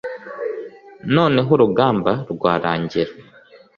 noneho 1.15 1.49
urugamba 1.55 2.11
rwarangira 2.31 3.11